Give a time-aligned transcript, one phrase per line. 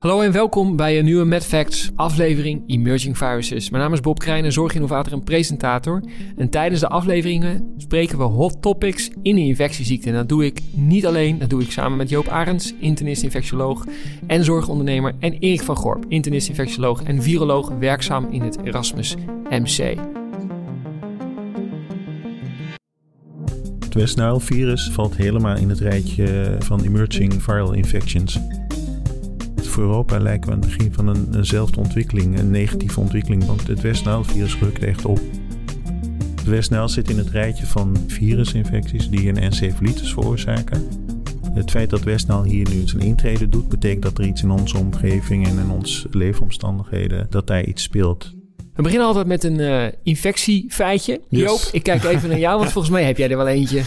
[0.00, 3.70] Hallo en welkom bij een nieuwe MedFacts aflevering Emerging Viruses.
[3.70, 6.02] Mijn naam is Bob Krijnen, zorginnovator en presentator.
[6.36, 10.08] En tijdens de afleveringen spreken we hot topics in de infectieziekte.
[10.08, 13.86] En dat doe ik niet alleen, dat doe ik samen met Joop Arends, internist infectioloog
[14.26, 15.14] en zorgondernemer.
[15.18, 19.14] En Erik van Gorp, internist infectioloog en viroloog werkzaam in het Erasmus
[19.50, 19.98] MC.
[23.80, 28.40] Het West Nile virus valt helemaal in het rijtje van emerging viral infections
[29.70, 33.66] voor Europa lijken we aan het begin van een, eenzelfde ontwikkeling, een negatieve ontwikkeling, want
[33.66, 35.20] het West virus rukt echt op.
[36.36, 40.88] Het West zit in het rijtje van virusinfecties die een encefalitis veroorzaken.
[41.52, 44.78] Het feit dat West hier nu zijn intrede doet, betekent dat er iets in onze
[44.78, 48.34] omgeving en in onze leefomstandigheden, dat daar iets speelt.
[48.74, 51.20] We beginnen altijd met een uh, infectiefeitje.
[51.28, 53.82] Joop, ik kijk even naar jou, want volgens mij heb jij er wel eentje.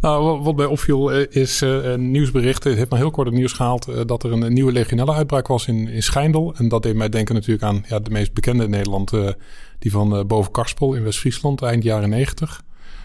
[0.00, 2.64] Nou, wat mij opviel eh, is uh, een nieuwsbericht.
[2.64, 5.46] Het heeft maar heel kort het nieuws gehaald uh, dat er een, nieuwe legionella uitbraak
[5.46, 6.54] was in, in Schijndel.
[6.56, 9.12] En dat deed mij denken natuurlijk aan ja, de meest bekende in Nederland.
[9.78, 12.62] Die van boven Karspel in West-Friesland, eind jaren negentig.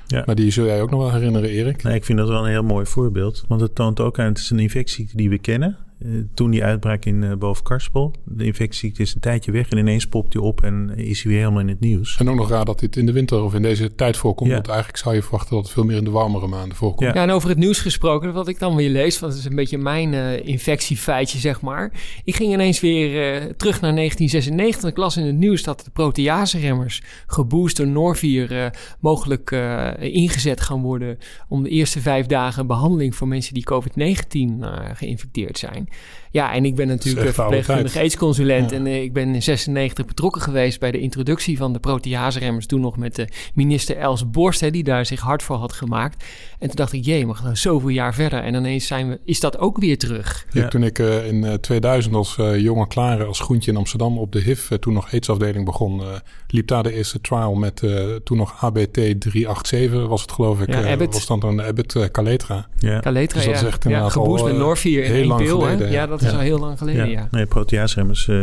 [0.07, 0.23] Ja.
[0.25, 1.83] Maar die zul jij ook nog wel herinneren, Erik.
[1.83, 3.43] Nee, ik vind dat wel een heel mooi voorbeeld.
[3.47, 5.77] Want het toont ook aan, het is een infectie die we kennen.
[6.03, 8.13] Eh, toen die uitbraak in uh, Bovenkarspel.
[8.23, 11.41] De infectie is een tijdje weg en ineens popt die op en is hij weer
[11.41, 12.17] helemaal in het nieuws.
[12.19, 14.51] En ook nog raar dat dit in de winter of in deze tijd voorkomt.
[14.51, 17.13] Want eigenlijk zou je verwachten dat het veel meer in de warmere maanden voorkomt.
[17.13, 19.55] Ja, en over het nieuws gesproken, wat ik dan weer lees, want het is een
[19.55, 21.91] beetje mijn uh, infectiefeitje, zeg maar.
[22.23, 23.09] Ik ging ineens weer
[23.57, 24.89] terug naar 1996.
[24.89, 29.51] Ik las in het nieuws dat de proteaseremmers geboost door Norvier mogelijk
[29.99, 35.87] ingezet gaan worden om de eerste vijf dagen behandeling voor mensen die COVID-19 geïnfecteerd zijn.
[36.33, 38.69] Ja, en ik ben natuurlijk verpleegkundige aidsconsulent.
[38.69, 38.75] Ja.
[38.75, 42.65] En uh, ik ben in 96 betrokken geweest bij de introductie van de proteaseremmers.
[42.65, 46.23] Toen nog met de minister Els Borst, hè, die daar zich hard voor had gemaakt.
[46.59, 48.43] En toen dacht ik, jee, we gaan zoveel jaar verder.
[48.43, 50.45] En ineens zijn we, is dat ook weer terug.
[50.51, 50.67] Ja.
[50.67, 54.39] toen ik uh, in 2000 als uh, jonge klare, als groentje in Amsterdam op de
[54.39, 56.01] HIV, toen nog aidsafdeling begon,
[56.47, 57.83] liep daar de eerste trial met
[58.23, 60.67] toen nog ABT 387 was het geloof ik.
[60.67, 62.67] Ja, was dan een Abbott Caletra.
[62.77, 62.99] Ja.
[62.99, 64.09] Caletra, dus dat is echt ja.
[64.09, 65.27] Geboest met Norvier in één
[65.79, 67.27] Ja, dat is al heel lang geleden, ja.
[67.31, 68.35] Nee, proteaseremmers uh,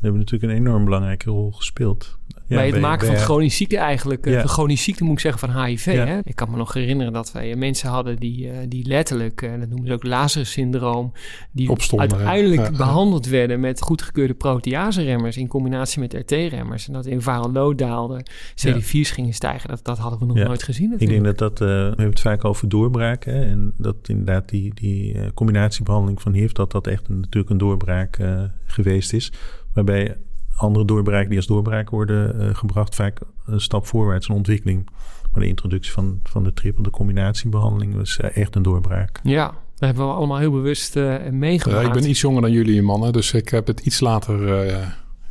[0.00, 2.18] hebben natuurlijk een enorm belangrijke rol gespeeld
[2.52, 4.26] bij het maken van chronische ziekte eigenlijk.
[4.26, 5.84] Uh, chronische ziekte moet ik zeggen van HIV.
[5.84, 6.18] Hè?
[6.22, 9.86] Ik kan me nog herinneren dat wij mensen hadden die, uh, die letterlijk, dat noemen
[9.86, 11.12] ze ook Lazarus-syndroom,
[11.52, 16.86] die uiteindelijk behandeld werden met goedgekeurde proteaseremmers in combinatie met RT-remmers.
[16.86, 18.24] En dat in load daalde,
[18.54, 19.68] CD4's gingen stijgen.
[19.68, 21.18] Dat, dat hadden we nog nooit gezien natuurlijk.
[21.18, 23.24] Ik denk dat dat, we hebben het vaak over doorbraak.
[23.24, 23.44] Hè?
[23.44, 28.18] En dat inderdaad die, die combinatiebehandeling van HIV, dat dat echt een, natuurlijk een doorbraak
[28.66, 29.32] geweest is.
[29.72, 30.16] Waarbij
[30.62, 34.88] andere doorbraken die als doorbraak worden uh, gebracht, vaak een stap voorwaarts, een ontwikkeling.
[35.32, 39.20] Maar de introductie van, van de triple, de combinatiebehandeling, was uh, echt een doorbraak.
[39.22, 39.54] Ja, dat
[39.88, 41.86] hebben we allemaal heel bewust uh, meegemaakt.
[41.86, 44.66] ik ben iets jonger dan jullie mannen, dus ik heb het iets later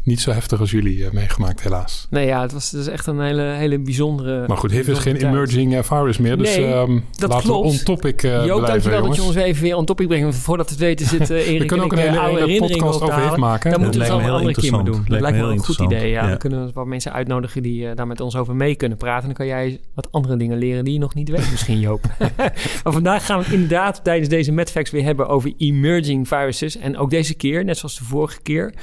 [0.03, 2.07] niet zo heftig als jullie uh, meegemaakt, helaas.
[2.09, 4.47] Nee, ja, het was, het echt een hele, hele bijzondere.
[4.47, 6.37] Maar goed, heeft is geen emerging uh, virus meer.
[6.37, 7.65] Dus nee, um, dat laten klopt.
[7.65, 10.35] we on topic uh, Joop, dankjewel dat je ons even weer on topic brengt.
[10.35, 13.21] Voordat we het weten zit uh, Erik We kunnen ook een hele, hele podcast over
[13.21, 13.71] heeft maken.
[13.71, 15.05] Dat moeten we het een andere keer maar doen.
[15.07, 16.09] Dat lijkt me wel een goed idee.
[16.09, 16.27] Ja.
[16.27, 19.25] Dan kunnen we wat mensen uitnodigen die daar met ons over mee kunnen praten.
[19.25, 22.01] Dan kan jij wat andere dingen leren die je nog niet weet misschien, Joop.
[22.83, 26.77] maar vandaag gaan we het inderdaad tijdens deze MedFacts weer hebben over emerging viruses.
[26.77, 28.73] En ook deze keer, net zoals de vorige keer,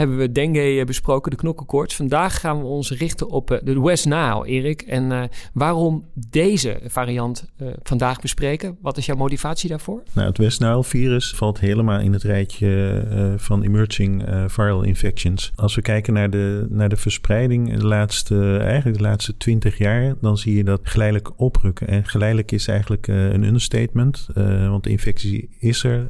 [0.00, 1.96] hebben we dengue besproken, de knokkenkoorts.
[1.96, 4.82] Vandaag gaan we ons richten op uh, de West Nile, Erik.
[4.82, 5.22] En uh,
[5.52, 7.48] waarom deze variant
[7.82, 8.76] vandaag bespreken?
[8.80, 10.02] Wat is jouw motivatie daarvoor?
[10.12, 13.04] Nou, het West Nile virus valt helemaal in het rijtje
[13.36, 15.52] van emerging viral infections.
[15.54, 20.14] Als we kijken naar de, naar de verspreiding de laatste, eigenlijk de laatste twintig jaar,
[20.20, 21.88] dan zie je dat geleidelijk oprukken.
[21.88, 24.28] En geleidelijk is eigenlijk een understatement,
[24.68, 26.06] want de infectie is er,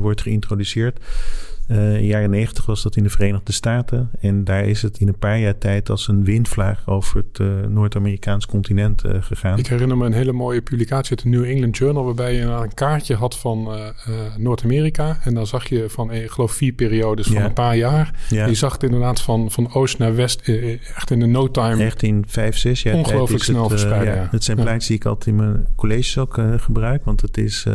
[0.00, 1.00] wordt geïntroduceerd.
[1.68, 4.10] Uh, in de jaren negentig was dat in de Verenigde Staten.
[4.20, 7.48] En daar is het in een paar jaar tijd als een windvlaag over het uh,
[7.68, 9.58] Noord-Amerikaans continent uh, gegaan.
[9.58, 12.04] Ik herinner me een hele mooie publicatie uit de New England Journal...
[12.04, 13.68] waarbij je een kaartje had van
[14.36, 15.18] Noord-Amerika.
[15.22, 18.26] En dan zag je van, ik geloof, vier periodes van een paar jaar.
[18.28, 18.46] Ja.
[18.46, 20.48] Je zag het inderdaad van, van oost naar west
[20.96, 21.84] echt in een no time.
[21.84, 24.14] Echt in vijf, zes jaar Ongelooflijk snel het, verspreiden.
[24.14, 27.04] Ja, Het zijn plaatjes die ik altijd in mijn colleges ook gebruik.
[27.04, 27.66] Want het is...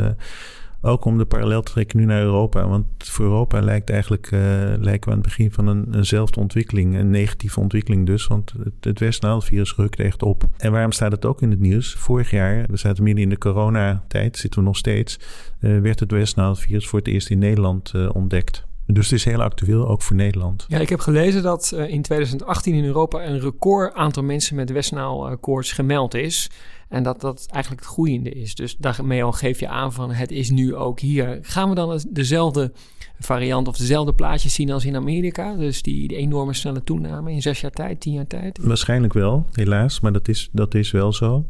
[0.85, 2.67] Ook om de parallel te trekken nu naar Europa.
[2.67, 4.39] Want voor Europa lijkt eigenlijk uh,
[4.79, 6.95] lijken we aan het begin van een, eenzelfde ontwikkeling.
[6.95, 8.27] Een negatieve ontwikkeling dus.
[8.27, 10.43] Want het, het west virus rukt echt op.
[10.57, 11.93] En waarom staat het ook in het nieuws?
[11.93, 15.19] Vorig jaar, we zaten midden in de coronatijd, zitten we nog steeds.
[15.59, 18.65] Uh, werd het west virus voor het eerst in Nederland uh, ontdekt.
[18.85, 20.65] Dus het is heel actueel, ook voor Nederland.
[20.67, 25.37] Ja, ik heb gelezen dat in 2018 in Europa een record aantal mensen met Westnaal
[25.37, 26.49] koorts gemeld is.
[26.93, 28.55] En dat dat eigenlijk het groeiende is.
[28.55, 31.39] Dus daarmee al geef je aan van het is nu ook hier.
[31.41, 32.71] Gaan we dan dezelfde
[33.19, 35.55] variant of dezelfde plaatjes zien als in Amerika?
[35.55, 38.59] Dus die, die enorme snelle toename in zes jaar tijd, tien jaar tijd?
[38.61, 39.99] Waarschijnlijk wel, helaas.
[39.99, 41.45] Maar dat is, dat is wel zo.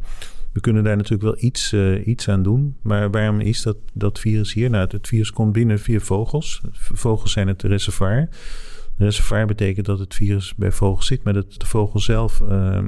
[0.54, 2.76] We kunnen daar natuurlijk wel iets, uh, iets aan doen.
[2.82, 4.70] Maar waarom is dat, dat virus hier?
[4.70, 6.60] Nou, het virus komt binnen via vogels.
[6.72, 8.28] Vogels zijn het reservoir.
[8.96, 12.78] Reservoir betekent dat het virus bij vogels zit, maar dat de vogel zelf uh,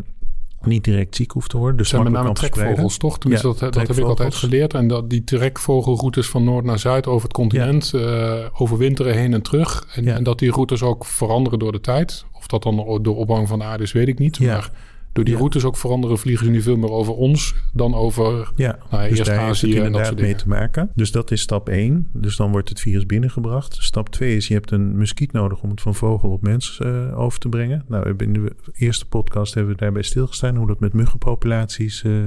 [0.61, 1.77] niet direct ziek hoeft te worden.
[1.77, 3.17] Dus zijn met name trekvogels, toch?
[3.19, 4.75] Ja, dat, dat heb ik altijd geleerd.
[4.75, 7.99] En dat die trekvogelroutes van noord naar zuid over het continent ja.
[7.99, 9.87] uh, overwinteren heen en terug.
[9.95, 10.15] En, ja.
[10.15, 12.25] en, dat die routes ook veranderen door de tijd.
[12.33, 14.41] Of dat dan door opvang van de aarde is, weet ik niet.
[14.41, 14.71] Maar
[15.17, 18.79] door die routes ook veranderen, vliegen ze nu veel meer over ons dan over ja,
[18.91, 20.91] nou, dus eerst daar Azië heeft het inderdaad mee te maken.
[20.95, 22.09] Dus dat is stap 1.
[22.13, 23.77] Dus dan wordt het virus binnengebracht.
[23.81, 27.19] Stap 2 is je hebt een muskiet nodig om het van vogel op mens uh,
[27.19, 27.85] over te brengen.
[27.89, 32.25] Nou, in de eerste podcast hebben we daarbij stilgestaan hoe dat met muggenpopulaties uh,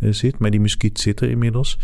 [0.00, 0.38] uh, zit.
[0.38, 1.78] Maar die muskiet zit er inmiddels.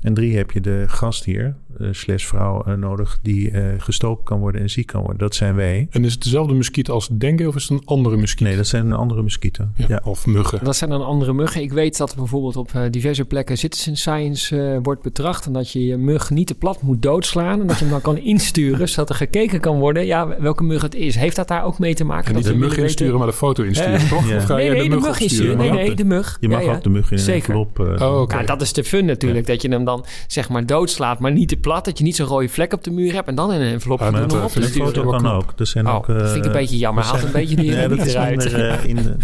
[0.00, 1.56] En drie heb je de gastheer,
[1.90, 5.18] slash vrouw uh, nodig, die uh, gestoken kan worden en ziek kan worden.
[5.18, 5.86] Dat zijn wij.
[5.90, 8.46] En is het dezelfde muskiet als dengue of is het een andere muskiet?
[8.46, 9.72] Nee, dat zijn andere muskieten.
[9.76, 10.00] Ja, ja.
[10.04, 10.64] Of muggen.
[10.64, 11.62] Dat zijn dan andere muggen.
[11.62, 15.46] Ik weet dat bijvoorbeeld op diverse plekken citizen science wordt betracht.
[15.46, 17.60] En dat je je mug niet te plat moet doodslaan.
[17.60, 20.82] En dat je hem dan kan insturen, zodat er gekeken kan worden ja, welke mug
[20.82, 21.14] het is.
[21.14, 22.28] Heeft dat daar ook mee te maken?
[22.28, 23.18] En niet dat de mug insturen, weten?
[23.18, 24.28] maar de foto insturen, toch?
[24.28, 24.36] Ja.
[24.36, 25.56] Of ga nee, je nee, de, de mug insturen.
[25.56, 26.36] Nee, nee, de mug.
[26.40, 27.54] Je mag ja, ook de mug in een Zeker.
[27.54, 27.78] envelop.
[27.78, 28.40] oh, okay.
[28.40, 29.46] ja, dat is de fun natuurlijk.
[29.46, 31.67] Dat je hem dan zeg maar doodslaat, maar niet te plat.
[31.68, 34.00] Dat je niet zo'n rode vlek op de muur hebt en dan in een envelop
[34.00, 34.52] ja, doen op.
[34.52, 35.52] de foto kan ook.
[35.56, 37.04] Er zijn oh, ook dat vind ik een beetje jammer.
[37.04, 38.36] Haalt een beetje die nee, dat is eruit.
[38.36, 39.16] minder, uh, in de,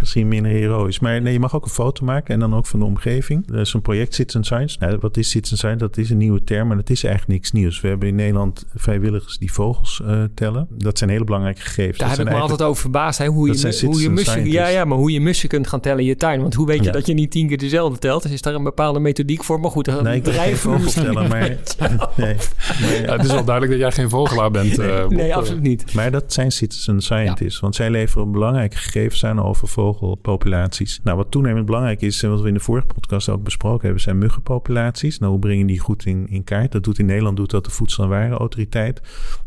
[0.00, 0.98] misschien minder heroïs.
[0.98, 3.52] Maar nee, je mag ook een foto maken en dan ook van de omgeving.
[3.52, 4.76] Er is een project Citizen Science.
[4.80, 5.78] Nou, wat is Citizen Science?
[5.78, 7.80] Dat is een nieuwe term, maar dat is eigenlijk niks nieuws.
[7.80, 10.66] We hebben in Nederland vrijwilligers die vogels uh, tellen.
[10.70, 11.98] Dat zijn hele belangrijke gegevens.
[11.98, 13.18] Daar dat heb ik me altijd over verbaasd.
[13.18, 13.26] Hè?
[13.26, 16.06] Hoe, je, hoe je mussen, ja, ja, maar hoe je mussen kunt gaan tellen in
[16.06, 16.40] je tuin.
[16.40, 16.92] Want hoe weet je ja.
[16.92, 18.22] dat je niet tien keer dezelfde telt?
[18.22, 19.60] Dus is daar een bepaalde methodiek voor?
[19.60, 21.56] Maar goed, een nee, bedrijf vogels tellen, maar
[22.16, 22.36] Nee.
[22.80, 24.76] Maar, ja, het is wel duidelijk dat jij geen vogelaar bent.
[24.76, 25.94] Nee, uh, nee absoluut niet.
[25.94, 27.54] Maar dat zijn citizen scientists.
[27.54, 27.60] Ja.
[27.60, 31.00] Want zij leveren belangrijke gegevens aan over vogelpopulaties.
[31.04, 34.00] Nou, wat toenemend belangrijk is, en wat we in de vorige podcast ook besproken hebben,
[34.02, 35.18] zijn muggenpopulaties.
[35.18, 36.72] Nou, hoe breng je die goed in, in kaart?
[36.72, 39.00] Dat doet in Nederland doet dat de Voedsel- en Warenautoriteit.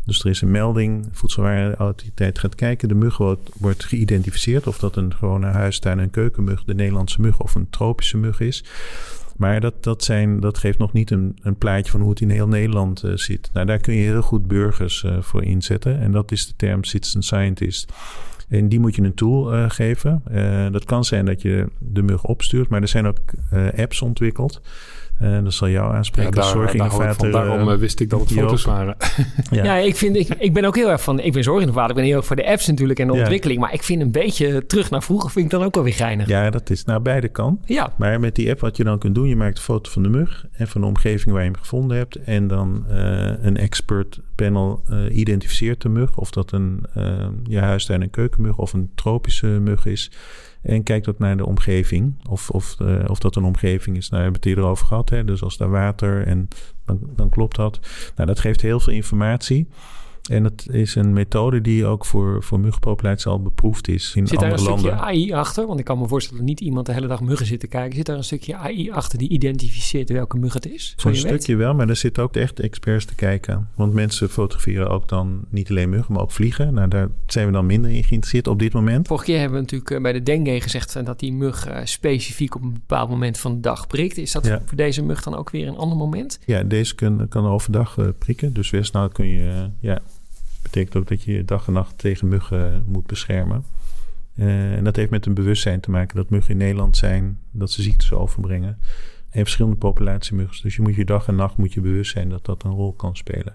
[0.04, 1.04] Dus er is een melding.
[1.04, 2.88] De Voedsel- en Warenautoriteit gaat kijken.
[2.88, 4.66] De mug wordt, wordt geïdentificeerd.
[4.66, 8.64] Of dat een gewone huistuin- en keukenmug, de Nederlandse mug of een tropische mug is.
[9.36, 12.30] Maar dat, dat, zijn, dat geeft nog niet een, een plaatje van hoe het in
[12.30, 13.50] heel Nederland uh, zit.
[13.52, 16.00] Nou, daar kun je heel goed burgers uh, voor inzetten.
[16.00, 17.92] En dat is de term citizen scientist.
[18.48, 20.22] En die moet je een tool uh, geven.
[20.72, 23.18] dat kan zijn dat je de mug opstuurt, maar er zijn ook
[23.76, 24.60] apps ontwikkeld.
[25.22, 26.34] Uh, dat zal jou aanspreken.
[26.34, 27.30] Ja, daar, zorginnovator.
[27.30, 28.96] Daar daarom uh, wist ik dat het foto's waren.
[29.50, 31.20] ja, ja ik, vind, ik, ik ben ook heel erg van...
[31.20, 31.90] Ik ben zorginnovator.
[31.90, 33.18] Ik ben heel erg voor de apps natuurlijk en de ja.
[33.20, 33.60] ontwikkeling.
[33.60, 36.28] Maar ik vind een beetje terug naar vroeger vind ik dan ook wel weer geinig.
[36.28, 37.60] Ja, dat is naar beide kan.
[37.64, 37.92] Ja.
[37.96, 39.28] Maar met die app wat je dan kunt doen...
[39.28, 41.96] Je maakt een foto van de mug en van de omgeving waar je hem gevonden
[41.96, 42.16] hebt.
[42.16, 42.96] En dan uh,
[43.40, 46.16] een expert panel identificeert de mug.
[46.16, 46.84] Of dat een
[47.44, 50.10] je huistuin- en keukenmug of een tropische mug is...
[50.66, 52.14] En kijkt ook naar de omgeving.
[52.28, 54.08] Of, of, uh, of dat een omgeving is.
[54.08, 55.05] Nou, we hebben het eerder over gehad.
[55.10, 56.48] Dus als daar water en
[56.84, 57.80] dan, dan klopt dat.
[58.16, 59.68] Nou, dat geeft heel veel informatie.
[60.28, 64.38] En het is een methode die ook voor, voor muggenpopulaties al beproefd is in zit
[64.38, 64.80] andere landen.
[64.80, 65.66] Zit daar een stukje AI achter?
[65.66, 67.96] Want ik kan me voorstellen dat niet iemand de hele dag muggen zit te kijken.
[67.96, 70.94] Zit daar een stukje AI achter die identificeert welke mug het is?
[70.96, 73.68] Zo'n stukje wel, maar er zitten ook echt experts te kijken.
[73.74, 76.74] Want mensen fotograferen ook dan niet alleen muggen, maar ook vliegen.
[76.74, 79.06] Nou, daar zijn we dan minder in geïnteresseerd op dit moment.
[79.06, 82.62] Vorige keer hebben we natuurlijk bij de dengue gezegd dat die mug uh, specifiek op
[82.62, 84.16] een bepaald moment van de dag prikt.
[84.16, 84.62] Is dat ja.
[84.64, 86.38] voor deze mug dan ook weer een ander moment?
[86.44, 88.52] Ja, deze kan, kan overdag prikken.
[88.52, 89.70] Dus westnaal kun je...
[89.80, 90.00] Ja,
[90.76, 93.64] ook dat je dag en nacht tegen muggen moet beschermen.
[94.34, 97.70] Uh, en dat heeft met een bewustzijn te maken dat muggen in Nederland zijn, dat
[97.70, 98.78] ze ziektes overbrengen.
[99.30, 100.62] En verschillende populatiemuggen.
[100.62, 102.92] Dus je moet je dag en nacht moet je bewust zijn dat dat een rol
[102.92, 103.54] kan spelen.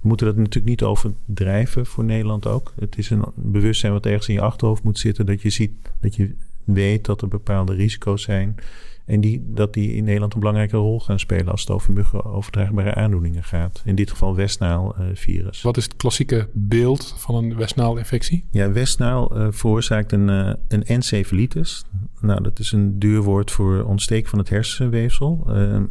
[0.00, 2.72] We moeten dat natuurlijk niet overdrijven voor Nederland ook.
[2.78, 5.26] Het is een bewustzijn wat ergens in je achterhoofd moet zitten.
[5.26, 8.56] Dat je ziet, dat je weet dat er bepaalde risico's zijn.
[9.04, 12.24] En die, dat die in Nederland een belangrijke rol gaan spelen als het over muggen
[12.24, 13.82] overdraagbare aandoeningen gaat.
[13.84, 15.58] In dit geval Westnaal-virus.
[15.58, 18.44] Uh, Wat is het klassieke beeld van een Westnaal-infectie?
[18.50, 21.84] Ja, Westnaal uh, veroorzaakt een, uh, een encefalitis.
[22.20, 25.46] Nou, dat is een duur woord voor ontsteking van het hersenweefsel.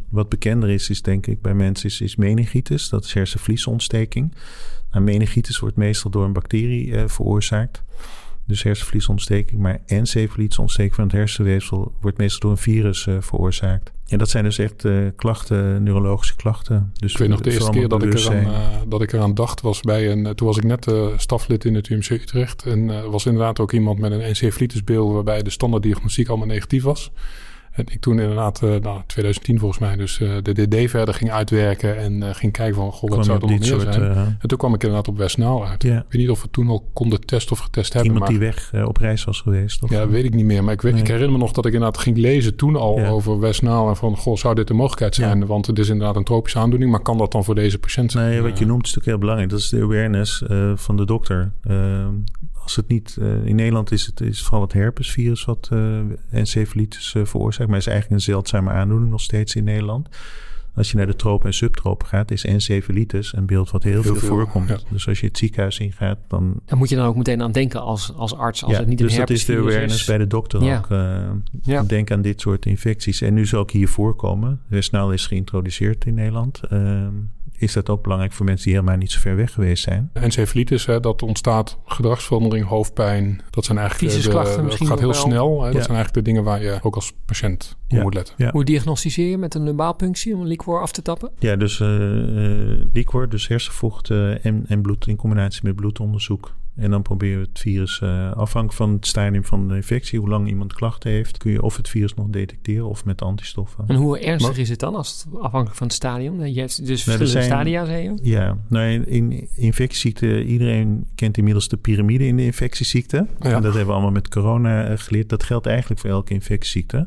[0.08, 2.88] Wat bekender is, is denk ik bij mensen, is, is meningitis.
[2.88, 4.34] Dat is hersenvliesontsteking.
[4.90, 7.82] Nou, meningitis wordt meestal door een bacterie veroorzaakt.
[8.52, 13.92] Dus hersenvliesontsteking, maar encefalitisontsteking van het hersenweefsel wordt meestal door een virus uh, veroorzaakt.
[14.08, 16.92] En dat zijn dus echt uh, klachten, neurologische klachten.
[16.94, 19.60] Dus ik weet nog de eerste keer dat ik, eraan, uh, dat ik eraan dacht
[19.60, 20.34] was bij een...
[20.34, 22.62] Toen was ik net staflid in het UMC Utrecht.
[22.62, 25.12] En was inderdaad ook iemand met een encefalitisbeeld...
[25.12, 27.10] waarbij de standaarddiagnostiek allemaal negatief was.
[27.72, 31.30] En ik toen inderdaad, uh, nou, 2010 volgens mij, dus uh, de DD verder ging
[31.30, 34.36] uitwerken en uh, ging kijken van, goh, wat zou er nog meer soort, zijn?
[34.38, 35.84] en toen kwam ik inderdaad op Westnaal uit.
[35.84, 38.12] Ik weet niet of we toen al konden testen of getest hebben.
[38.12, 39.82] Iemand maar, die weg op reis was geweest?
[39.82, 39.90] Of?
[39.90, 40.64] Ja, weet ik niet meer.
[40.64, 41.02] Maar ik, weet, nee.
[41.02, 43.88] ik herinner me nog dat ik inderdaad ging lezen toen al over Westnaal.
[43.88, 45.46] En van, goh, zou dit een mogelijkheid zijn?
[45.46, 46.90] Want het is inderdaad een tropische aandoening.
[46.90, 48.30] Maar kan dat dan voor deze patiënt zijn?
[48.30, 49.50] Nee, wat je noemt is natuurlijk heel belangrijk.
[49.50, 50.42] Dat is de awareness
[50.74, 51.52] van de dokter.
[51.62, 52.14] Ehm,
[52.62, 53.16] als het niet...
[53.20, 56.00] Uh, in Nederland is het is vooral het herpesvirus wat uh,
[56.30, 57.68] encefalitis uh, veroorzaakt.
[57.68, 60.08] Maar is eigenlijk een zeldzame aandoening nog steeds in Nederland.
[60.74, 64.02] Als je naar de tropen en subtropen gaat, is encefalitis een beeld wat heel, heel
[64.02, 64.68] veel, veel voorkomt.
[64.68, 64.78] Ja.
[64.90, 66.60] Dus als je het ziekenhuis ingaat, dan...
[66.66, 69.00] En moet je dan ook meteen aan denken als, als arts, als ja, het niet
[69.00, 70.04] een dus dat is de awareness is.
[70.06, 70.78] bij de dokter ja.
[70.78, 70.90] ook.
[70.90, 73.20] Uh, Denk aan dit soort infecties.
[73.20, 74.60] En nu zal ook hier voorkomen.
[74.66, 76.60] Westnaal is geïntroduceerd in Nederland.
[77.58, 80.10] Is dat ook belangrijk voor mensen die helemaal niet zo ver weg geweest zijn.
[80.12, 83.42] Encefalitis, hè, dat ontstaat gedragsverandering, hoofdpijn.
[83.50, 85.20] Dat zijn eigenlijk klachten Dat gaat heel wel.
[85.20, 85.62] snel.
[85.62, 88.02] Hè, dat zijn eigenlijk de dingen waar je ook als patiënt op ja.
[88.02, 88.34] moet letten.
[88.38, 88.50] Ja.
[88.50, 91.30] Hoe diagnosticeer je met een lumbaalpunctie om een liquor af te tappen?
[91.38, 96.54] Ja, dus uh, uh, liquor, dus hersenvocht uh, en, en bloed in combinatie met bloedonderzoek.
[96.76, 100.28] En dan proberen we het virus, uh, afhankelijk van het stadium van de infectie, hoe
[100.28, 103.84] lang iemand klachten heeft, kun je of het virus nog detecteren of met antistoffen.
[103.86, 106.44] En hoe ernstig maar, is het dan, als het, afhankelijk van het stadium?
[106.44, 108.18] Je hebt dus verschillende zijn, stadia, zei je?
[108.22, 113.16] Ja, nou in infectieziekte, iedereen kent inmiddels de piramide in de infectieziekte.
[113.16, 113.26] Ja.
[113.38, 115.28] En dat hebben we allemaal met corona geleerd.
[115.28, 117.06] Dat geldt eigenlijk voor elke infectieziekte.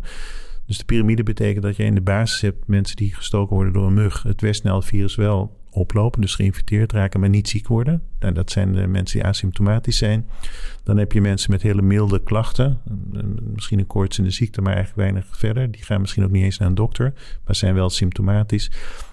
[0.65, 3.87] Dus de piramide betekent dat je in de basis hebt mensen die gestoken worden door
[3.87, 4.23] een mug.
[4.23, 8.01] Het Westnel-virus wel oplopen, dus geïnfecteerd raken, maar niet ziek worden.
[8.19, 10.25] Nou, dat zijn de mensen die asymptomatisch zijn.
[10.83, 12.79] Dan heb je mensen met hele milde klachten.
[13.53, 15.71] Misschien een koortsende ziekte, maar eigenlijk weinig verder.
[15.71, 17.13] Die gaan misschien ook niet eens naar een dokter,
[17.45, 18.71] maar zijn wel symptomatisch.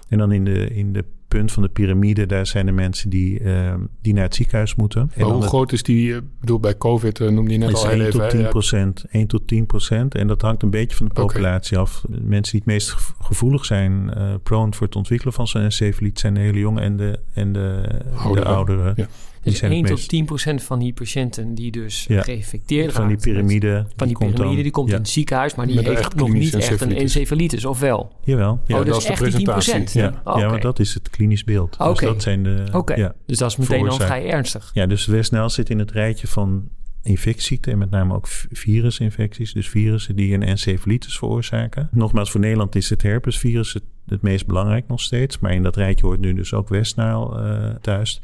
[0.09, 1.05] En dan in de, in de
[1.37, 5.11] punt van de piramide, daar zijn de mensen die, uh, die naar het ziekenhuis moeten.
[5.17, 7.91] Maar hoe groot is die, ik bedoel bij COVID uh, noemde je net al heel
[7.91, 8.19] 1 even.
[8.19, 10.15] Tot 10 procent, 1 tot 10 procent.
[10.15, 11.89] En dat hangt een beetje van de populatie okay.
[11.89, 12.03] af.
[12.09, 16.33] Mensen die het meest gevoelig zijn, uh, prone voor het ontwikkelen van zo'n encefaliet, zijn
[16.33, 17.83] de hele jonge en de, en de,
[18.15, 18.43] Ouderen.
[18.43, 18.93] de ouderen.
[18.95, 19.07] Ja.
[19.43, 22.21] Dus 1 tot 10 procent van die patiënten die dus ja.
[22.21, 23.71] geïnfecteerd van die piramide.
[23.71, 24.95] Met, van die, die piramide, die komt ja.
[24.95, 28.11] in het ziekenhuis, maar die Met heeft nog niet echt een encefalitis, of wel?
[28.23, 28.59] Jawel.
[28.65, 29.83] Ja, oh, dat is echt de die 10 presentatie.
[29.83, 30.23] procent?
[30.25, 31.75] Ja, ja, maar dat is het klinisch beeld.
[31.77, 31.89] Oké.
[31.89, 32.63] Dus dat zijn de.
[32.71, 32.95] Oké.
[32.95, 34.71] Ja, dus dat is meteen al vrij ernstig.
[34.73, 36.69] Ja, dus Westnel zit in het rijtje van
[37.03, 39.53] infectieziekten en met name ook virusinfecties.
[39.53, 41.89] Dus virussen die een encefalitis veroorzaken.
[41.91, 45.39] Nogmaals, voor Nederland is het herpesvirus het, het meest belangrijk nog steeds.
[45.39, 48.21] Maar in dat rijtje hoort nu dus ook Westnile uh, thuis.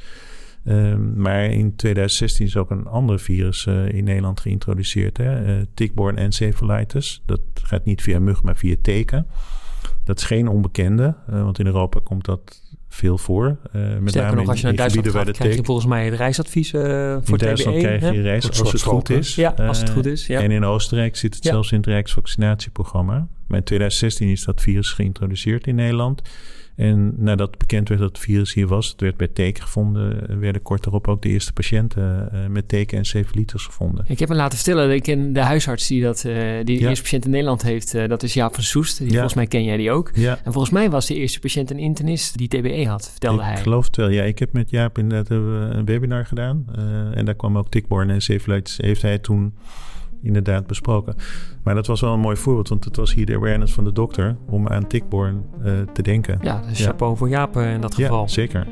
[0.65, 5.17] Um, maar in 2016 is ook een ander virus uh, in Nederland geïntroduceerd.
[5.17, 5.57] Hè?
[5.57, 7.21] Uh, tick-borne encephalitis.
[7.25, 9.27] Dat gaat niet via mug, maar via teken.
[10.03, 13.45] Dat is geen onbekende, uh, want in Europa komt dat veel voor.
[13.45, 16.13] Uh, met Sterker name nog, als je naar Duitsland gaat, krijg je volgens mij het
[16.13, 16.81] reisadvies uh,
[17.21, 17.87] voor in Duitsland TBE.
[17.87, 19.35] krijg je reis als het goed is.
[19.35, 20.27] Ja, als het goed is.
[20.27, 20.41] Ja.
[20.41, 21.51] En in Oostenrijk zit het Ja.
[21.51, 23.27] zelfs in het Rijksvaccinatieprogramma.
[23.47, 26.21] Maar in 2016 is dat virus geïntroduceerd in Nederland.
[26.79, 30.61] En nadat bekend werd dat het virus hier was, het werd bij teken gevonden, werden
[30.61, 34.05] kort daarop ook de eerste patiënten uh, met teken en cephalitis gevonden.
[34.07, 36.87] Ik heb me laten vertellen, ik ken de huisarts die, dat, uh, die de Ja.
[36.89, 38.97] eerste patiënt in Nederland heeft, uh, dat is Jaap van Soest.
[38.97, 39.11] Die, Ja.
[39.13, 40.11] Volgens mij ken jij die ook.
[40.13, 43.47] Ja, En volgens mij was de eerste patiënt een internist die TBE had, vertelde ik
[43.47, 43.57] hij.
[43.57, 44.09] geloof het wel.
[44.09, 46.65] Ja, ik heb met Jaap inderdaad een webinar gedaan.
[46.77, 49.53] Uh, en daar kwam ook tickborne en cephalitis, heeft hij toen
[50.21, 51.15] inderdaad besproken.
[51.63, 53.91] Maar dat was wel een mooi voorbeeld, want het was hier de awareness van de
[53.93, 56.39] dokter om aan tickborne uh, te denken.
[56.41, 56.85] Ja, dus Ja.
[56.85, 58.21] chapeau voor Jaap eh, in dat geval.
[58.21, 58.67] Ja, zeker.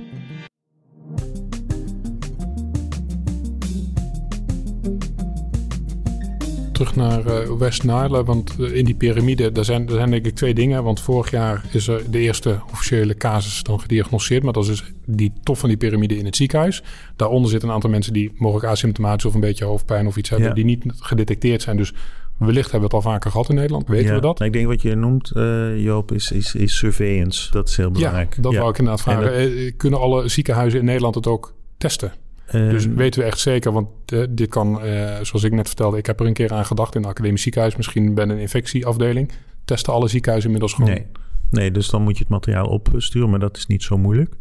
[6.78, 10.26] Terug naar eh, West Nile, want eh, in die piramide, daar zijn, daar zijn denk
[10.26, 10.84] ik twee dingen.
[10.84, 14.44] Want vorig jaar is er de eerste officiële casus dan gediagnosticeerd.
[14.44, 16.84] Maar dat is dus die top van die piramide in het ziekenhuis.
[17.16, 20.48] Daaronder zitten een aantal mensen die mogelijk asymptomatisch of een beetje hoofdpijn of iets hebben.
[20.48, 20.54] Ja.
[20.54, 21.78] Die niet gedetecteerd zijn.
[21.78, 21.94] Dus
[22.38, 23.88] wellicht hebben we het al vaker gehad in Nederland.
[23.88, 24.16] Weten ja.
[24.16, 24.42] we dat?
[24.42, 27.52] Ik denk wat je noemt, uh, Joop, is, is, is surveillance.
[27.52, 28.36] Dat is heel belangrijk.
[28.36, 29.66] Ja, dat wou ik inderdaad vragen.
[29.66, 32.14] Dat- Kunnen alle ziekenhuizen in Nederland het ook testen?
[32.48, 35.98] Ehm, Dus weten we echt zeker, want eh, dit kan, eh, zoals ik net vertelde,
[35.98, 39.32] ik heb er een keer aan gedacht in een academisch ziekenhuis, misschien bij een infectieafdeling.
[39.66, 40.94] Testen alle ziekenhuizen inmiddels gewoon.
[40.94, 41.06] Nee.
[41.50, 44.36] nee, dus dan moet je het materiaal opsturen, maar dat is niet zo moeilijk.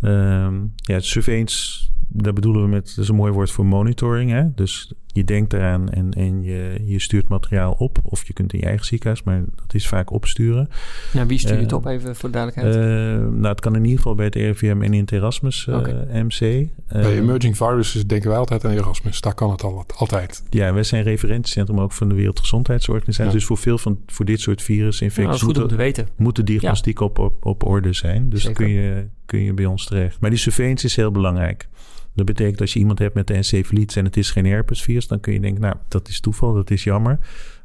[0.00, 4.30] Ehm ja, surveillance, daar bedoelen we met, dat is een mooi woord voor monitoring.
[4.30, 4.54] Hè?
[4.54, 7.98] Dus je denkt eraan en, en je, je stuurt materiaal op.
[8.02, 10.68] Of je kunt in je eigen ziekenhuis, maar dat is vaak opsturen.
[11.12, 12.76] Nou, wie stuurt het Eh, op even voor de duidelijkheid?
[12.76, 15.76] Eh, nou, het kan in ieder geval bij het RIVM en in het Erasmus eh.
[16.12, 16.40] MC.
[16.40, 19.20] Eh, Bij emerging viruses denken wij altijd aan Erasmus.
[19.20, 20.42] Daar kan het al, altijd.
[20.50, 23.24] Ja, wij zijn referentiecentrum ook van de Wereldgezondheidsorganisatie.
[23.24, 23.32] Ja.
[23.32, 26.08] Dus voor veel van voor dit soort nou, virusinfecties goed om moet, te weten.
[26.16, 28.28] moet de diagnostiek op, op, op orde zijn.
[28.28, 28.64] Dus dan Zeker.
[28.64, 30.20] kun je, kun je bij ons terecht.
[30.20, 31.68] Maar die surveillance is heel belangrijk.
[32.18, 35.20] Dat betekent als je iemand hebt met de encefalitis en het is geen herpesvirus, dan
[35.20, 37.18] kun je denken, nou, dat is toeval, dat is jammer.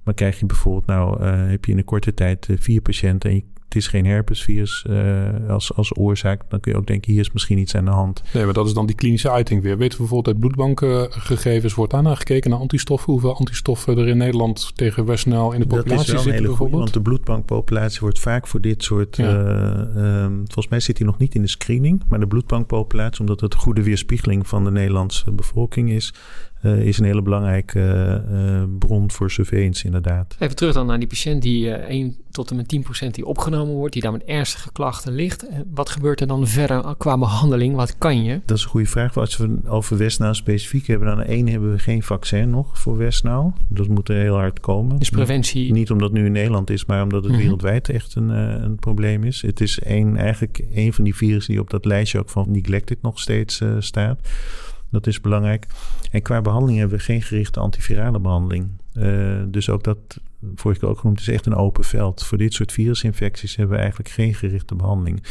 [0.04, 3.44] Maar krijg je bijvoorbeeld nou, heb je in een korte tijd vier patiënten en je
[3.74, 7.32] het is geen herpesvirus uh, als, als oorzaak, dan kun je ook denken, hier is
[7.32, 8.24] misschien iets aan de hand.
[8.34, 9.78] Nee, maar dat is dan die klinische uiting weer.
[9.78, 14.72] Weten we bijvoorbeeld uit bloedbankgegevens, wordt daarna gekeken naar antistoffen, hoeveel antistoffen er in Nederland
[14.76, 16.58] tegen Westnel in de populatie zitten bijvoorbeeld?
[16.58, 19.88] Goeie, want de bloedbankpopulatie wordt vaak voor dit soort, ja.
[19.96, 23.54] uh, volgens mij zit hij nog niet in de screening, maar de bloedbankpopulatie, omdat het
[23.54, 26.14] een goede weerspiegeling van de Nederlandse bevolking is,
[26.64, 30.36] uh, is een hele belangrijke uh, bron voor surveillance inderdaad.
[30.40, 33.74] Even terug dan naar die patiënt die uh, 1 tot en met 10% die opgenomen
[33.74, 35.46] wordt, die daar met ernstige klachten ligt.
[35.74, 37.76] Wat gebeurt er dan verder qua behandeling?
[37.76, 38.42] Wat kan je?
[38.46, 39.18] Dat is een goede vraag.
[39.18, 43.54] Als we over Westnaal specifiek hebben, dan één hebben we geen vaccin nog voor Westnaal.
[43.68, 45.00] Dat moet er heel hard komen.
[45.00, 45.72] Is preventie...
[45.72, 47.42] Niet omdat het nu in Nederland is, maar omdat het mm -hmm.
[47.42, 48.30] wereldwijd echt een,
[48.64, 49.42] een probleem is.
[49.42, 53.02] Het is één, eigenlijk een van die virussen die op dat lijstje ook van neglected
[53.02, 54.20] nog steeds staat.
[54.94, 55.68] Dat is belangrijk.
[56.12, 58.70] En qua behandeling hebben we geen gerichte antivirale behandeling.
[58.94, 59.98] Uh, dus ook dat,
[60.56, 62.24] vorige keer ook genoemd, is echt een open veld.
[62.24, 65.24] Voor dit soort virusinfecties hebben we eigenlijk geen gerichte behandeling.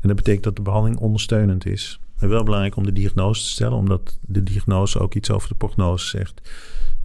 [0.00, 2.00] En dat betekent dat de behandeling ondersteunend is.
[2.18, 5.54] En wel belangrijk om de diagnose te stellen, omdat de diagnose ook iets over de
[5.54, 6.50] prognose zegt.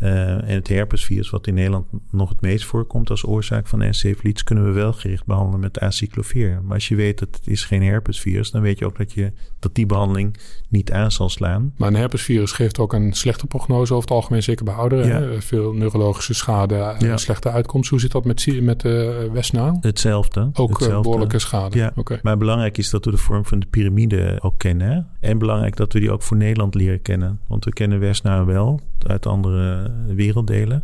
[0.04, 0.10] Uh,
[0.50, 4.66] en het herpesvirus, wat in Nederland nog het meest voorkomt als oorzaak van encefalitis, kunnen
[4.66, 6.62] we wel gericht behandelen met acyclovir.
[6.64, 9.32] Maar als je weet dat het is geen herpesvirus, dan weet je ook dat, je,
[9.60, 10.38] dat die behandeling
[10.70, 11.74] niet aan zal slaan.
[11.78, 15.32] Maar een herpesvirus geeft ook een slechte prognose over het algemeen, zeker bij ouderen.
[15.34, 15.42] Ja.
[15.42, 17.18] Veel neurologische schade, ja.
[17.18, 17.90] slechte uitkomst.
[17.90, 19.78] Hoe zit dat met, met uh, Westnaal?
[19.82, 20.50] Hetzelfde.
[20.54, 21.02] Ook hetzelfde.
[21.02, 21.78] behoorlijke schade?
[21.78, 22.20] Ja, okay.
[22.24, 25.08] maar belangrijk is dat we de vorm van de piramide ook kennen.
[25.20, 27.40] En belangrijk dat we die ook voor Nederland leren kennen.
[27.48, 30.84] Want we kennen Westnaal wel uit andere werelddelen.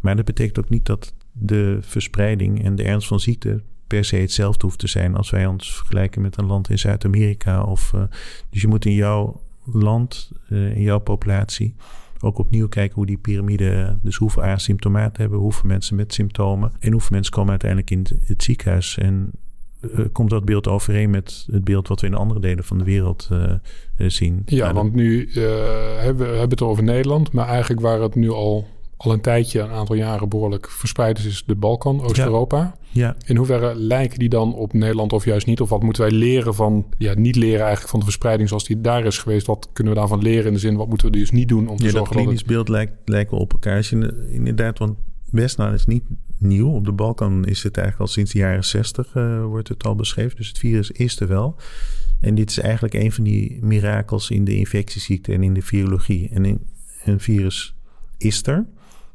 [0.00, 4.16] Maar dat betekent ook niet dat de verspreiding en de ernst van ziekte per se
[4.16, 7.62] hetzelfde hoeft te zijn als wij ons vergelijken met een land in Zuid-Amerika.
[7.62, 8.02] Of, uh,
[8.50, 11.74] dus je moet in jouw land, uh, in jouw populatie,
[12.20, 16.92] ook opnieuw kijken hoe die piramide, dus hoeveel asymptomaten hebben, hoeveel mensen met symptomen en
[16.92, 18.98] hoeveel mensen komen uiteindelijk in het ziekenhuis.
[18.98, 19.30] En
[19.82, 22.84] uh, komt dat beeld overeen met het beeld wat we in andere delen van de
[22.84, 23.52] wereld uh,
[23.96, 24.42] zien.
[24.44, 25.30] Ja, nou, want nu
[25.98, 29.60] hebben we hebben het over Nederland, maar eigenlijk waar het nu al, al een tijdje,
[29.60, 32.58] een aantal jaren behoorlijk verspreid is, is de Balkan, Oost-Europa.
[32.58, 33.06] Ja.
[33.06, 33.16] ja.
[33.26, 35.60] In hoeverre lijken die dan op Nederland of juist niet?
[35.60, 38.80] Of wat moeten wij leren van, ja, niet leren eigenlijk van de verspreiding zoals die
[38.80, 39.46] daar is geweest?
[39.46, 41.76] Wat kunnen we daarvan leren in de zin, wat moeten we dus niet doen om
[41.76, 42.48] te ja, zorgen dat klinisch het...
[42.48, 43.76] beeld lijkt, lijkt wel op elkaar.
[43.76, 44.96] Als je inderdaad, want
[45.32, 46.04] Westnaal is niet
[46.38, 46.68] nieuw.
[46.68, 49.94] Op de Balkan is het eigenlijk al sinds de jaren 60 uh, wordt het al
[49.94, 50.36] beschreven.
[50.36, 51.56] Dus het virus is er wel.
[52.20, 56.28] En dit is eigenlijk een van die mirakels in de infectieziekte en in de virologie.
[56.28, 56.60] En
[57.04, 57.74] een virus
[58.18, 58.66] is er.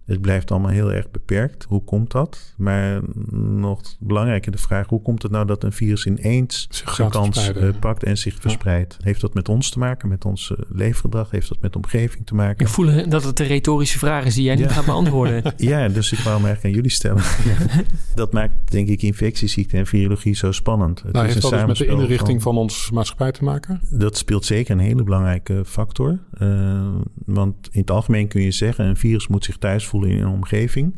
[0.08, 1.64] Het blijft allemaal heel erg beperkt.
[1.64, 2.54] Hoe komt dat?
[2.58, 3.02] Maar
[3.42, 7.70] nog belangrijker de vraag: hoe komt het nou dat een virus ineens zijn kans uh,
[7.80, 8.98] pakt en zich verspreidt?
[9.02, 11.32] Heeft dat met ons te maken, met ons uh, leefgedrag?
[11.32, 12.66] Heeft dat met de omgeving te maken?
[12.66, 14.62] Ik voel dat het de retorische vraag is die jij ja.
[14.62, 15.54] niet gaat beantwoorden.
[15.58, 17.24] ja, dus ik wou hem eigenlijk aan jullie stellen.
[18.16, 21.02] dat maakt, denk ik, infectieziekte en virologie zo spannend.
[21.02, 23.44] Het nou, is heeft een dat dus met de inrichting van, van onze maatschappij te
[23.44, 23.82] maken?
[23.90, 26.20] Dat speelt zeker een hele belangrijke factor.
[26.40, 30.22] Uh, want in het algemeen kun je zeggen: een virus moet zich thuis voelen in
[30.22, 30.96] een omgeving.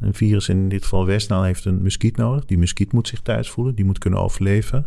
[0.00, 2.44] Een virus, in dit geval Westnaal, heeft een muskiet nodig.
[2.44, 4.86] Die muskiet moet zich thuis voelen, die moet kunnen overleven.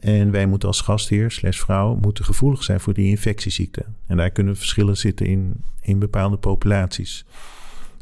[0.00, 3.84] En wij moeten als gastheer, slash vrouw, moeten gevoelig zijn voor die infectieziekte.
[4.06, 7.24] En daar kunnen verschillen zitten in, in bepaalde populaties.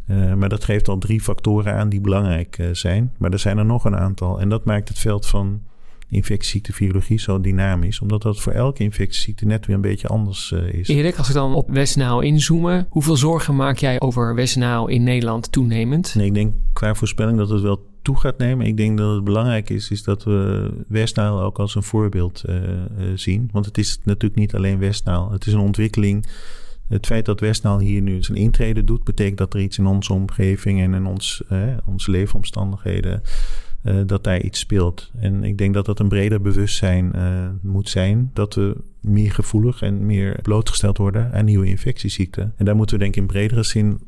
[0.07, 3.12] Uh, maar dat geeft al drie factoren aan die belangrijk uh, zijn.
[3.19, 4.40] Maar er zijn er nog een aantal.
[4.40, 5.62] En dat maakt het veld van
[6.11, 8.01] infectieziektevirologie zo dynamisch.
[8.01, 10.88] Omdat dat voor elke infectieziekte net weer een beetje anders uh, is.
[10.88, 12.87] Erik, als we dan op Westnaal inzoomen.
[12.90, 16.14] Hoeveel zorgen maak jij over Westnaal in Nederland toenemend?
[16.14, 18.66] Nee, ik denk qua voorspelling dat het wel toe gaat nemen.
[18.66, 22.57] Ik denk dat het belangrijk is, is dat we Westnaal ook als een voorbeeld uh,
[22.57, 22.73] uh,
[23.14, 23.49] zien.
[23.53, 25.31] Want het is natuurlijk niet alleen Westnaal.
[25.31, 26.27] Het is een ontwikkeling.
[26.88, 30.12] Het feit dat Westnaal hier nu zijn intrede doet, betekent dat er iets in onze
[30.12, 31.42] omgeving en in ons,
[31.85, 33.23] onze leefomstandigheden
[33.85, 35.11] uh, dat daar iets speelt.
[35.21, 38.31] En ik denk dat dat een breder bewustzijn uh, moet zijn.
[38.35, 42.53] Dat we meer gevoelig en meer blootgesteld worden aan nieuwe infectieziekten.
[42.57, 44.01] En daar moeten we denk ik in bredere zin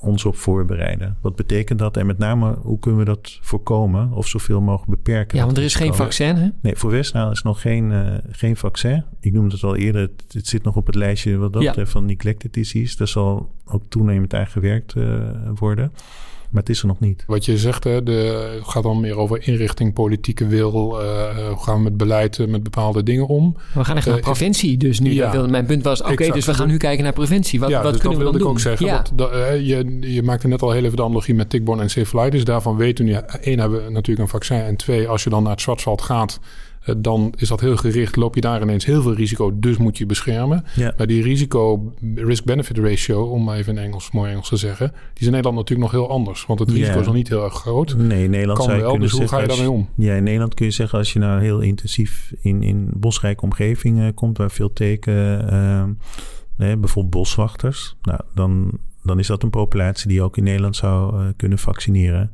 [0.00, 1.16] ons op voorbereiden.
[1.20, 1.96] Wat betekent dat?
[1.96, 5.38] En met name, hoe kunnen we dat voorkomen of zoveel mogelijk beperken?
[5.38, 6.48] Ja, want er is geen vaccin, hè?
[6.62, 9.04] Nee, voor Westnaal is nog geen, uh, geen vaccin.
[9.20, 11.90] Ik noemde het al eerder, het, het, zit nog op het lijstje wat dat betreft
[11.90, 12.96] van neglected disease.
[12.96, 15.20] Daar zal ook toenemend aan gewerkt uh,
[15.54, 15.92] worden.
[16.50, 17.24] Maar het is er nog niet.
[17.26, 21.00] Wat je zegt, hè, de, het gaat dan meer over inrichting, politieke wil.
[21.02, 23.56] Uh, hoe gaan we met beleid, uh, met bepaalde dingen om?
[23.74, 25.12] We gaan echt naar uh, preventie dus nu.
[25.12, 27.60] Ja, mijn punt was, oké, okay, dus we gaan nu kijken naar preventie.
[27.60, 28.72] Wat, ja, wat dus kunnen dat we dan wilde doen?
[28.72, 28.86] ik ook zeggen.
[28.86, 29.04] Ja.
[29.14, 32.44] Dat, je, je maakte net al heel even de analogie met tickborne encephalitis.
[32.44, 34.60] Daarvan weten we nu, één, hebben we natuurlijk een vaccin.
[34.60, 36.40] En twee, als je dan naar het Zwartsveld gaat...
[36.84, 38.16] eh, dan is dat heel gericht.
[38.16, 40.64] Loop je daar ineens heel veel risico, dus moet je beschermen.
[40.76, 40.94] Ja.
[40.96, 45.26] Maar die risico risk-benefit ratio, om even in Engels, mooi Engels te zeggen, die is
[45.26, 46.46] in Nederland natuurlijk nog heel anders.
[46.46, 47.00] Want het risico Ja.
[47.00, 47.96] is nog niet heel erg groot.
[47.96, 49.88] Nee, in Nederland Kan zou je wel, dus hoe ga je daarmee om?
[49.96, 54.14] Ja, in Nederland kun je zeggen als je nou heel intensief in, in bosrijke omgevingen
[54.14, 54.38] komt...
[54.38, 55.84] waar veel teken, eh,
[56.56, 57.96] nee, bijvoorbeeld boswachters...
[58.02, 58.70] Nou, dan,
[59.02, 62.30] dan is dat een populatie die je ook in Nederland zou eh, kunnen vaccineren.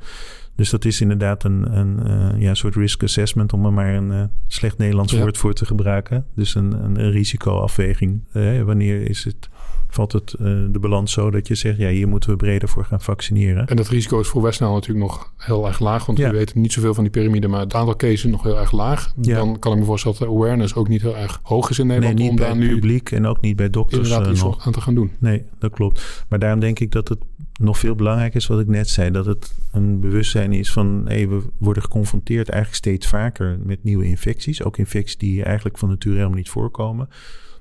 [0.56, 3.52] Dus dat is inderdaad een, een eh, ja, soort risk assessment...
[3.52, 5.20] om er maar een eh, slecht Nederlands Ja.
[5.20, 6.26] woord voor te gebruiken.
[6.34, 8.20] Dus een, een, een risicoafweging.
[8.32, 9.48] Eh, wanneer is het,
[9.96, 11.78] valt het, eh, de balans zo dat je zegt...
[11.78, 13.66] ja, hier moeten we breder voor gaan vaccineren.
[13.66, 16.06] En dat risico is voor Westnel natuurlijk nog heel erg laag.
[16.06, 16.30] Want Ja.
[16.30, 19.12] we weten niet zoveel van die piramide, maar het aantal cases nog heel erg laag.
[19.20, 19.34] Ja.
[19.36, 21.86] Dan kan ik me voorstellen dat de awareness ook niet heel erg hoog is in
[21.86, 22.20] Nee, Nederland.
[22.22, 24.66] niet om bij daar het nu publiek en ook niet bij dokters inderdaad iets nog.
[24.66, 25.10] aan te gaan doen.
[25.18, 26.24] Nee, dat klopt.
[26.28, 27.18] Maar daarom denk ik dat het
[27.60, 29.10] nog veel belangrijker is wat ik net zei.
[29.10, 31.02] Dat het een bewustzijn is van...
[31.04, 34.62] Hey, we worden geconfronteerd eigenlijk steeds vaker met nieuwe infecties.
[34.62, 37.08] Ook infecties die eigenlijk van nature helemaal niet voorkomen.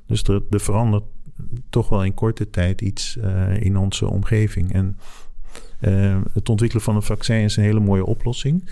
[0.08, 1.04] Dus er, er verandert
[1.70, 4.74] toch wel in korte tijd iets eh, in onze omgeving.
[4.74, 4.98] En
[5.80, 8.64] eh, het ontwikkelen van een vaccin is een hele mooie oplossing.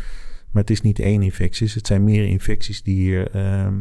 [0.51, 1.71] Maar het is niet één infectie.
[1.73, 3.31] Het zijn meer infecties die hier...
[3.31, 3.73] ehm,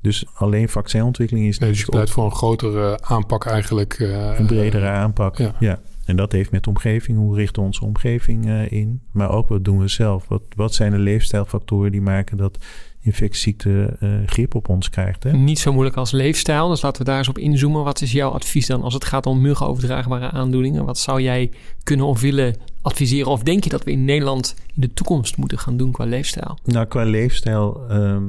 [0.00, 3.92] dus alleen vaccinontwikkeling is Nee, dus je pleit voor een grotere aanpak eigenlijk.
[3.92, 5.36] eh, een bredere aanpak.
[5.36, 5.54] ja.
[5.58, 5.80] Ja.
[6.04, 9.00] En dat heeft met omgeving, hoe richten we onze omgeving in?
[9.10, 10.28] Maar ook wat doen we zelf?
[10.28, 12.58] Wat, wat zijn de leefstijlfactoren die maken dat
[13.00, 15.22] infectieziekte grip op ons krijgt?
[15.22, 15.32] Hè?
[15.32, 16.68] Niet zo moeilijk als leefstijl.
[16.68, 17.84] Dus laten we daar eens op inzoomen.
[17.84, 20.84] Wat is jouw advies dan als het gaat om muggenoverdraagbare aandoeningen?
[20.84, 21.50] Wat zou jij
[21.82, 23.30] kunnen of willen adviseren?
[23.30, 26.58] Of denk je dat we in Nederland in de toekomst moeten gaan doen qua leefstijl?
[26.64, 28.24] Nou, qua leefstijl, ehm,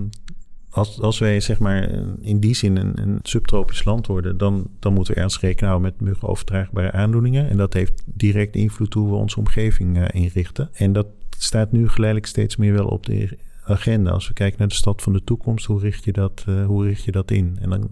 [0.70, 1.90] als, als wij zeg maar
[2.22, 5.92] in die zin een, een subtropisch land worden, dan, dan moeten we ernstig rekening houden
[5.92, 7.50] met muggenoverdraagbare aandoeningen.
[7.50, 10.70] En dat heeft direct invloed hoe we onze omgeving eh, inrichten.
[10.74, 13.38] En dat staat nu geleidelijk steeds meer wel op de
[13.70, 14.12] agenda.
[14.12, 16.86] Als we kijken naar de stad van de toekomst, hoe richt je dat, eh, hoe
[16.86, 17.58] richt je dat in?
[17.62, 17.88] En dan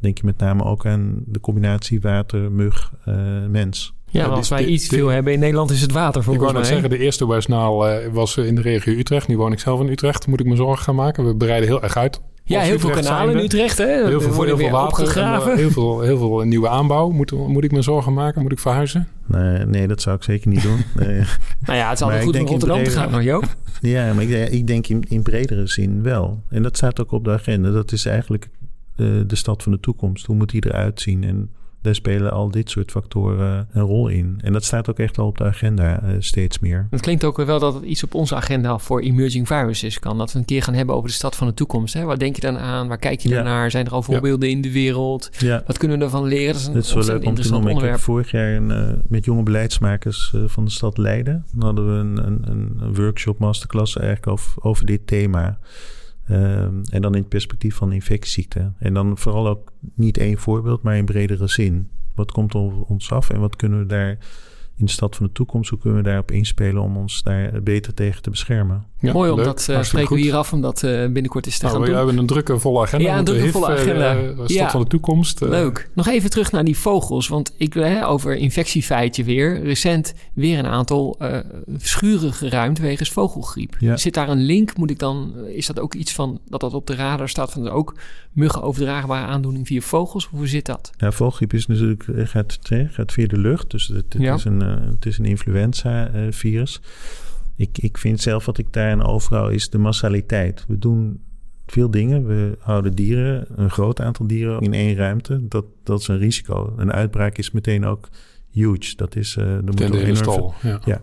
[0.00, 3.14] denk je met name ook aan de combinatie water, mug, eh,
[3.48, 3.92] mens.
[4.10, 6.26] Ja, Ja, als wij dit- iets dit- veel hebben in Nederland is het water Ik
[6.26, 6.72] volgens wou net mij.
[6.80, 9.28] zeggen, de eerste Westnaal eh was in de regio Utrecht.
[9.28, 10.26] Nu woon ik zelf in Utrecht.
[10.26, 11.26] Moet ik me zorgen gaan maken.
[11.26, 12.20] We breiden heel erg uit.
[12.48, 13.44] Ja, heel veel kanalen in.
[13.44, 13.78] Utrecht.
[13.78, 13.84] Hè?
[13.84, 15.18] Heel veel, heel veel water.
[15.18, 17.10] en, eh, heel, veel, heel veel nieuwe aanbouw.
[17.10, 18.42] Moet, moet ik me zorgen maken?
[18.42, 19.08] Moet ik verhuizen?
[19.26, 20.84] Nee, nee, dat zou ik zeker niet doen.
[20.94, 21.16] Nee.
[21.66, 23.56] nou ja, het is Maar altijd goed om Rotterdam te gaan, Joop.
[23.80, 26.42] Ja, maar ik, ik denk in, in bredere zin wel.
[26.48, 27.70] En dat staat ook op de agenda.
[27.70, 28.48] Dat is eigenlijk
[28.96, 30.26] eh, de stad van de toekomst.
[30.26, 31.24] Hoe moet die eruit zien?
[31.24, 31.50] En
[31.82, 34.38] daar spelen al dit soort factoren een rol in.
[34.42, 36.86] En dat staat ook echt al op de agenda eh, steeds meer.
[36.90, 40.18] Het klinkt ook wel dat het iets op onze agenda voor emerging viruses kan.
[40.18, 41.94] Dat we een keer gaan hebben over de stad van de toekomst.
[41.94, 42.04] Hè?
[42.04, 42.88] Waar denk je dan aan?
[42.88, 43.34] Waar kijk je Ja.
[43.34, 43.70] dan naar?
[43.70, 45.28] Zijn er al voorbeelden in de wereld?
[45.38, 46.52] Ja, Wat kunnen we ervan leren?
[46.54, 47.76] Dat is een het is wel leuk om te noemen.
[47.76, 51.44] Ik heb vorig jaar een, eh, met jonge beleidsmakers eh, van de stad Leiden...
[51.52, 55.58] dan hadden we een, een, een- een workshop, masterclass eigenlijk over, over dit thema...
[56.28, 58.74] Ehm, en dan in het perspectief van infectieziekten.
[58.78, 61.88] En dan vooral ook niet één voorbeeld, maar in bredere zin.
[62.14, 64.18] Wat komt op ons af en wat kunnen we daar
[64.76, 67.94] in de stad van de toekomst, hoe kunnen we daarop inspelen om ons daar beter
[67.94, 68.86] tegen te beschermen?
[69.00, 71.64] Ja, Mooi, om dat Hartstikke spreken we hier af om dat eh, binnenkort eens te
[71.64, 71.98] Nou, gaan we doen.
[71.98, 73.04] hebben een drukke, volle agenda.
[73.06, 74.16] Ja, een drukke, volle eh, agenda.
[74.34, 74.70] stad Ja.
[74.70, 75.40] van de toekomst.
[75.40, 75.88] Leuk.
[75.94, 77.28] Nog even terug naar die vogels.
[77.28, 79.62] Want ik over infectiefeitje weer.
[79.62, 81.18] Recent weer een aantal
[81.76, 83.76] schuren geruimd wegens vogelgriep.
[83.78, 83.96] Ja.
[83.96, 84.76] Zit daar een link?
[84.76, 87.68] Moet ik dan, is dat ook iets van dat dat op de radar staat van
[87.68, 87.94] ook
[88.32, 90.26] muggen overdraagbare aandoening via vogels?
[90.30, 90.90] Hoe zit dat?
[90.96, 92.58] Ja, vogelgriep is natuurlijk, gaat,
[92.90, 94.34] gaat via de lucht, dus het, het Ja.
[94.34, 96.80] is een, het is een influenza-virus.
[97.58, 100.64] Ik, ik vind zelf wat ik daarin overhoud is de massaliteit.
[100.68, 101.20] We doen
[101.66, 102.26] veel dingen.
[102.26, 105.48] We houden dieren, een groot aantal dieren in één ruimte.
[105.48, 106.74] Dat, dat is een risico.
[106.76, 108.08] Een uitbraak is meteen ook
[108.50, 108.96] huge.
[108.96, 110.54] Dat is, eh er ten moeten de stal.
[110.62, 111.00] Ja.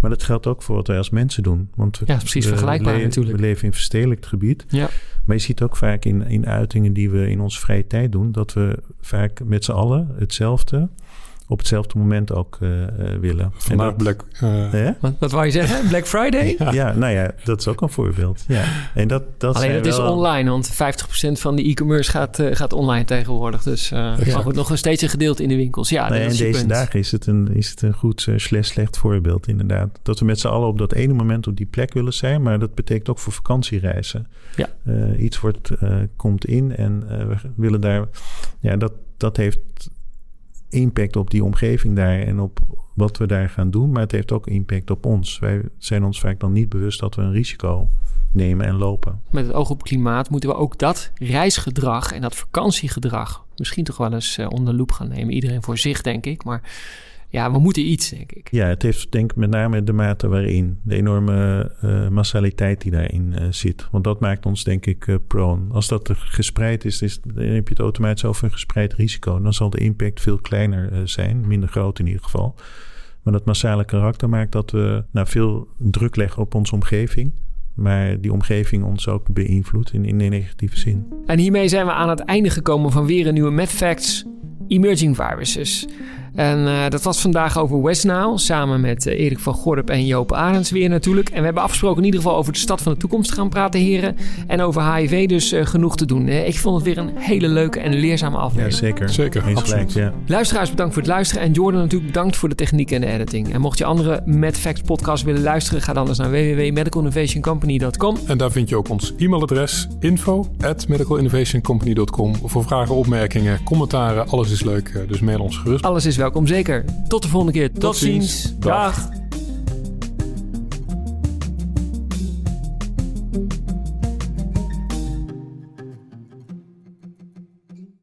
[0.00, 1.70] Maar dat geldt ook voor wat wij als mensen doen.
[1.74, 3.36] Want we, Ja, precies we vergelijkbaar le- natuurlijk.
[3.36, 4.64] We leven in verstedelijkt gebied.
[4.68, 4.88] Ja.
[5.24, 8.32] Maar je ziet ook vaak in, in uitingen die we in onze vrije tijd doen...
[8.32, 10.88] dat we vaak met z'n allen hetzelfde
[11.48, 13.52] op hetzelfde moment ook eh, eh, willen.
[13.56, 14.24] Vandaag Black...
[14.32, 14.90] eh, Hè?
[15.00, 15.86] Wat, wat wou je zeggen?
[15.88, 16.56] Black Friday?
[16.72, 16.92] Ja.
[16.92, 18.44] nou ja, dat is ook een voorbeeld.
[18.48, 18.64] Ja.
[18.94, 20.74] En dat, dat Alleen het is online, want 50%
[21.32, 23.62] van de e-commerce gaat, eh, gaat online tegenwoordig.
[23.62, 25.88] Dus eh maar goed, nog steeds een gedeelte in de winkels.
[25.88, 26.70] Ja, ja, dat in is je deze punt.
[26.70, 29.98] dagen is het een, is het een goed slash slecht voorbeeld, inderdaad.
[30.02, 32.58] Dat we met z'n allen op dat ene moment op die plek willen zijn, maar
[32.58, 34.26] dat betekent ook voor vakantiereizen.
[34.56, 34.68] Ja.
[34.84, 38.08] Eh, iets wordt, eh, komt in en eh, we willen daar,
[38.60, 39.58] ja, dat, dat heeft
[40.68, 42.60] impact op die omgeving daar en op
[42.94, 45.38] wat we daar gaan doen, maar het heeft ook impact op ons.
[45.38, 47.88] Wij zijn ons vaak dan niet bewust dat we een risico
[48.32, 49.20] nemen en lopen.
[49.30, 53.96] Met het oog op klimaat moeten we ook dat reisgedrag en dat vakantiegedrag misschien toch
[53.96, 55.34] wel eens eh, onder de loep gaan nemen.
[55.34, 56.44] Iedereen voor zich, denk ik.
[56.44, 56.62] Maar
[57.28, 58.48] ja, we moeten iets, denk ik.
[58.50, 60.78] Ja, het heeft denk ik met name de mate waarin.
[60.82, 63.88] De enorme uh, massaliteit die daarin uh, zit.
[63.90, 65.72] Want dat maakt ons denk ik uh, prone.
[65.72, 69.40] Als dat gespreid is, is, dan heb je het automatisch over een gespreid risico.
[69.40, 71.46] Dan zal de impact veel kleiner zijn.
[71.46, 72.54] Minder groot in ieder geval.
[73.22, 77.32] Maar dat massale karakter maakt dat we nou, veel druk leggen op onze omgeving
[77.78, 81.06] maar die omgeving ons ook beïnvloedt in, in de negatieve zin.
[81.26, 84.24] En hiermee zijn we aan het einde gekomen van weer een nieuwe Mad Facts
[84.68, 85.88] Emerging Viruses.
[86.38, 90.06] En uh, dat was vandaag over West Nile, samen met uh, Erik van Gorp en
[90.06, 91.28] Joop Arends weer natuurlijk.
[91.28, 93.48] En we hebben afgesproken in ieder geval over de stad van de toekomst te gaan
[93.48, 94.16] praten, heren.
[94.46, 96.28] En over HIV dus uh, genoeg te doen.
[96.28, 98.72] ik vond het weer een hele leuke en leerzame aflevering.
[98.72, 99.08] Ja, zeker.
[99.08, 100.12] Zeker, Eens gelijk, ja.
[100.26, 101.42] Luisteraars, bedankt voor het luisteren.
[101.42, 103.52] En Jordan natuurlijk bedankt voor de techniek en de editing.
[103.52, 108.16] En mocht je andere Mad Facts podcasts willen luisteren, ga dan eens naar www.medicalinnovationcompany.com.
[108.26, 112.34] En daar vind je ook ons e-mailadres info at medicalinnovationcompany.com.
[112.44, 115.04] Voor vragen, opmerkingen, commentaren, alles is leuk.
[115.08, 115.84] Dus mail ons gerust.
[115.84, 116.84] Alles is welkom, zeker.
[117.08, 117.72] Tot de volgende keer.
[117.72, 118.58] Tot, ziens.
[118.58, 119.08] Dag.